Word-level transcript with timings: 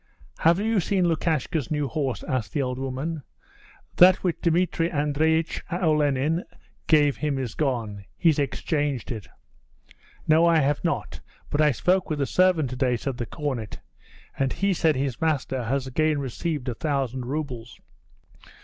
'Have 0.39 0.57
you 0.59 0.79
seen 0.79 1.05
Lukashka's 1.07 1.69
new 1.69 1.87
horse?' 1.87 2.23
asked 2.23 2.53
the 2.53 2.61
old 2.63 2.79
woman. 2.79 3.21
'That 3.97 4.15
which 4.23 4.41
Dmitri 4.41 4.89
Andreich 4.89 5.61
Olenin 5.71 6.43
gave 6.87 7.17
him 7.17 7.37
is 7.37 7.53
gone 7.53 8.05
he's 8.17 8.39
exchanged 8.39 9.11
it.' 9.11 9.27
'No, 10.27 10.47
I 10.47 10.57
have 10.57 10.83
not; 10.83 11.19
but 11.51 11.61
I 11.61 11.69
spoke 11.71 12.09
with 12.09 12.17
the 12.17 12.25
servant 12.25 12.71
to 12.71 12.75
day,' 12.75 12.97
said 12.97 13.17
the 13.17 13.27
cornet, 13.27 13.77
'and 14.39 14.53
he 14.53 14.73
said 14.73 14.95
his 14.95 15.21
master 15.21 15.65
has 15.65 15.85
again 15.85 16.17
received 16.17 16.67
a 16.67 16.73
thousand 16.73 17.27
rubles.' 17.27 17.79